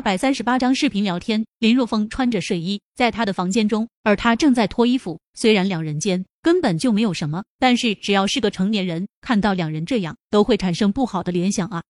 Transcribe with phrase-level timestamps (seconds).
[0.00, 1.44] 二百三十八张视频聊天。
[1.58, 5.20] 林若风穿着睡衣在他的房间中，而他正在脱衣服。
[5.34, 11.82] 虽然两人间根本就没有什么，但是只要是个成年人，看到两人这样，都会产生不好的联想啊。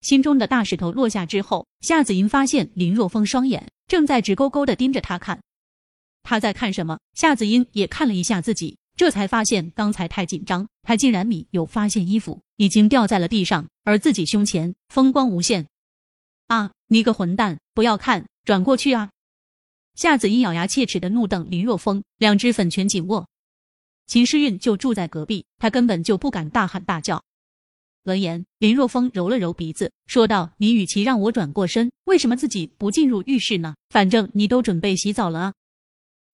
[0.00, 5.40] 心中的大石头落下之后，夏子音发现林若风双眼正在直勾勾的盯着他看。
[6.24, 6.98] 他在看什么？
[7.14, 15.64] 夏子音也看了一下自己，这才发现刚才太紧张，他竟然米有发现衣服已经掉在了地上，而自己胸前风光无限。
[16.48, 16.72] 啊！
[16.86, 19.10] 你个混蛋，不要看，转过去啊！
[19.94, 23.28] 夏子音咬牙切齿的怒瞪林若风，两只粉拳紧握。
[24.06, 27.22] 秦诗韵就住在隔壁，她根本就不敢大喊大叫。
[28.04, 33.74] 闻言，林若风揉了揉鼻子，说道：“你与其让我转过身，为什么自己不进入浴室呢？
[33.90, 35.54] 反正你都准备洗澡了啊！”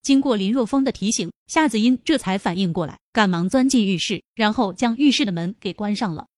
[0.03, 6.29] 经过林若风的提醒，夏子音这才反应过来，赶忙钻进浴室，然后将浴室的门给关上了。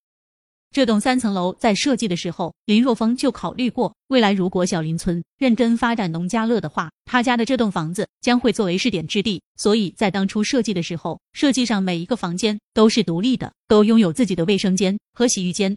[0.77, 9.43] 这栋三层楼在设计的时候，林若风就考虑过，未来如果小林村认真发展农家乐的话，他家的这栋房子将会作为试点之地。
[9.57, 15.75] 所以在当初设计的时候，设计上每一个房间都是独立的，都拥有自己的卫生间和洗浴间。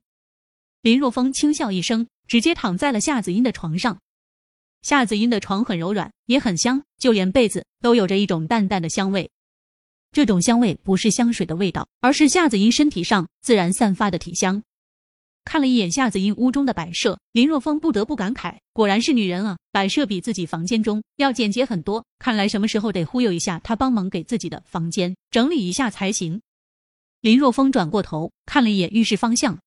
[0.82, 3.98] 林若风轻笑一声，直接躺在了夏子音的床上。
[4.82, 9.32] 夏子音的床很柔软，也很香，就连被子都有着一种淡淡的香味。
[10.12, 14.62] 这种香味不是香水的味道，而是夏子音身体上自然散发的体香。
[15.50, 22.06] 看了一眼夏子音屋中的摆设，林若风不得不感慨，果然是女人啊，摆设比自己房间中要简洁很多。
[22.20, 26.40] 看来什么时候得忽悠一下她，帮忙给自己的房间整理一下才行。
[27.22, 29.58] 林若风转过头看了一眼浴室方向，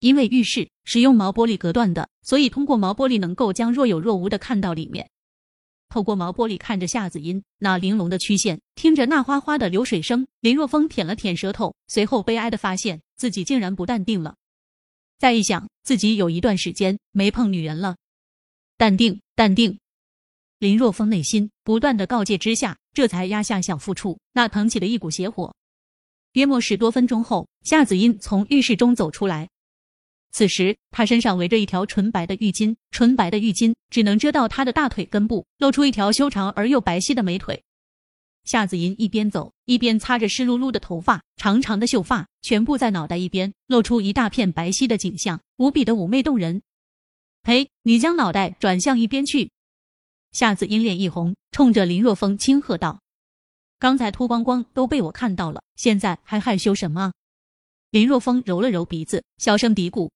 [0.00, 5.08] 因为浴室是用毛玻璃隔断的，所以通过毛玻璃能够将若有若无的看到里面。
[5.88, 14.34] 透过毛玻璃看着夏子音那玲珑的曲线，听着那哗哗的流水声，林若风舔了舔舌头，随后悲哀的发现自己竟然不淡定了。
[15.18, 17.96] 再一想，自己有一段时间没碰女人了，
[18.76, 19.80] 淡定，淡定。
[20.60, 25.52] 林若风内心不断的告诫之下，这才压下小腹处那腾起的一股邪火。
[26.34, 29.48] 约莫十多分钟后，夏子音从浴室中走出来，
[30.30, 37.60] 此时她身上围着一条纯白的浴巾，纯白的浴巾只能遮到她的大腿根部，露出一条修长而又白皙的美腿。
[38.48, 46.62] 夏子音一边走一边擦着湿漉漉的头发，长长的秀发全部在脑袋一边，露出一大片白皙的景象，无比的妩媚动人。
[47.42, 49.50] 嘿，你将脑袋转向一边去！
[50.32, 53.02] 夏子音脸一红，冲着林若风轻喝道
[53.78, 57.12] ：“刚才脱光光都被我看到了，现在还害羞什么？”
[57.92, 60.08] 林若风揉了揉鼻子，小声嘀咕：“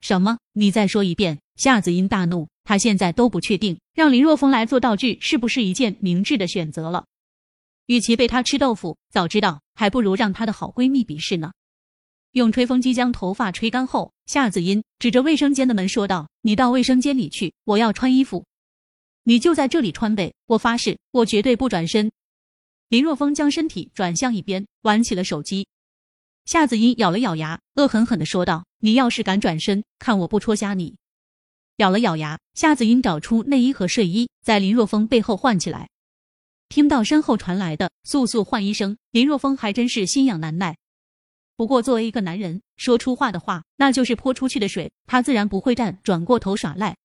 [0.00, 0.38] 什么？
[0.52, 7.04] 你再说一遍！”夏子音大怒，他现在都不确定让林若风来做道具是不是一件明智的选择了。
[7.88, 11.52] 与其被她吃豆腐，早知道还不如让她的好闺蜜鄙视呢。
[12.32, 18.44] 用吹风机将头发吹干后，夏子音指着卫生间的门说道：“你到卫生间里去，我要穿衣服。
[19.24, 22.12] 你就在这里穿呗，我发誓，我绝对不转身。”
[22.90, 25.66] 林若风将身体转向一边，玩起了手机。
[26.44, 30.96] 夏子音咬了咬牙，恶狠狠地说道：“你要是敢转身，看我不戳瞎你！”
[31.78, 35.88] 咬了咬牙，夏子音找出内衣和睡衣，在林若风背后换起来。
[36.68, 40.76] 听到身后传来的速速换衣声，林若风还真是心痒难耐。
[41.56, 46.96] 不过作为一个男人，说出话的话，那就是泼出去的水，他自然不会站转过头耍赖。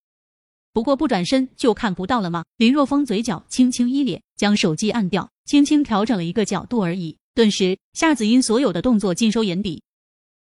[0.73, 2.43] 不过不转身就看不到了吗？
[2.57, 7.17] 林若风嘴角轻轻一咧，将手机按掉，轻轻调整了一个角度而已。
[7.33, 9.81] 顿时，夏子音所有的动作尽收眼底。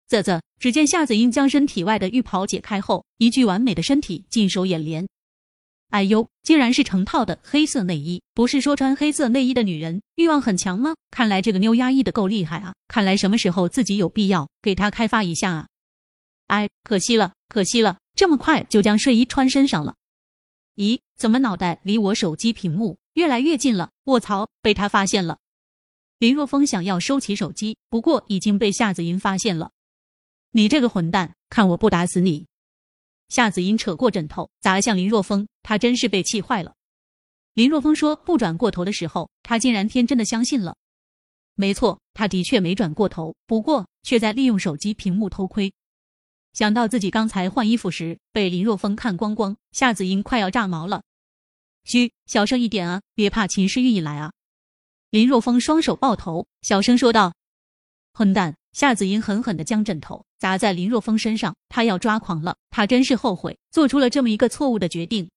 [0.07, 5.07] 啧啧，只见夏子音将身体外的浴袍解开后，一具完美的身体尽收眼帘。
[5.89, 8.21] 哎呦，竟然是成套的黑色内衣！
[8.33, 10.95] 不是说穿黑色内衣的女人欲望很强吗？
[11.11, 12.73] 看来这个妞压抑的够厉害啊！
[12.89, 15.67] 看来什么时候自己有必要给她开发一下啊？
[16.47, 19.95] 哎，可惜了，可惜了，这么快就将睡衣穿身上了。
[20.75, 23.89] 咦，怎么脑袋离我手机屏幕越来越近了？
[24.05, 25.39] 卧槽，被他发现了！
[26.19, 29.71] 林若风想要收起手机，不过已经被夏子音发现了。
[30.51, 32.45] 你这个混蛋，看我不打死你！
[33.29, 36.75] 夏子音扯过枕头砸向林若风，他真是被气坏了。
[37.53, 40.75] 林若风说不转过头的时候，他竟然天真的相信了。
[41.55, 45.73] 没错，他的确没转过头，不过却在利用手机屏幕偷窥。
[46.53, 51.03] 想到自己刚才换衣服时被林若风看光光，夏子音快要炸毛了。
[51.83, 54.33] 嘘，小声一点啊，别怕秦诗玉来啊！
[55.09, 57.33] 林若风双手抱头，小声说道
[58.11, 62.55] ：“混蛋！”夏子英狠狠地将枕头砸在林若风身上，他要抓狂了。
[62.69, 65.29] 他真是后悔做出了这么一个错误的决定。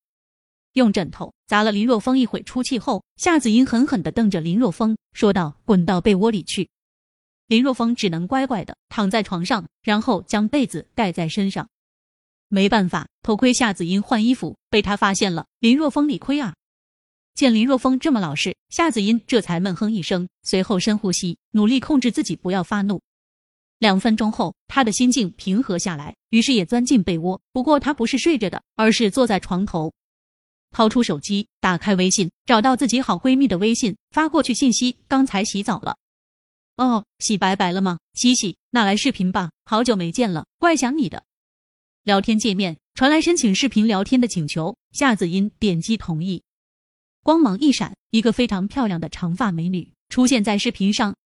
[0.75, 6.69] 用枕头砸了林若风一会出气后，夏子英狠狠地瞪着林若风，说道：“滚到被窝里去。”
[7.49, 11.69] 林若风只能乖乖的躺在床上，然后将被子盖在身上。
[12.49, 15.47] 没办法，偷窥夏子英换衣服，被他发现了。
[15.59, 16.55] 林若风理亏啊！
[17.35, 23.01] 见林若风这么老实，夏子英这才闷哼一声，随后深呼吸，努力控制自己不要发怒。
[23.81, 27.41] 两分钟后，他的心境平和下来，于是也钻进被窝。
[27.51, 29.91] 不过他不是睡着的，而是坐在床头，
[30.71, 35.97] 掏出手机，打开微信，找到自己好闺蜜的微信，发过去信息：刚才洗澡了。
[36.77, 37.99] 哦，洗白白了吗？
[38.13, 41.25] 洗洗，那来视频吧，好久没见了，怪想你的。
[42.03, 46.43] 聊天界面传来申请视频聊天的请求，夏子音点击同意。
[47.23, 51.17] 光芒一闪，一个非常漂亮的长发美女出现在视频上。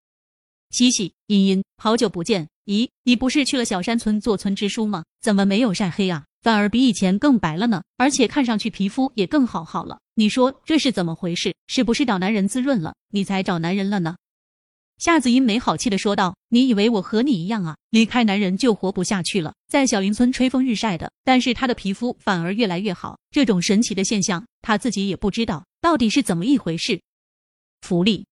[0.74, 2.48] 嘻嘻，茵茵，好久不见。
[2.64, 5.04] 咦，你不是去了小山村做村支书吗？
[5.22, 6.24] 怎么没有晒黑啊？
[6.42, 7.84] 反而比以前更白了呢？
[7.96, 10.00] 而且看上去皮肤也更好好了。
[10.16, 11.54] 你说这是怎么回事？
[11.68, 14.16] 是不是找男人滋润了，你才找男人了呢？
[14.98, 17.76] 夏子音没好气的说道：“你以为我和你一样啊？
[17.90, 23.16] 离开男人就活不下去了，在小林村吹风日晒的，但是她的皮肤反而越来越好。
[23.30, 27.00] 这种神奇的现象，她自己也不知道到底是怎么一回事。
[27.82, 28.26] 福利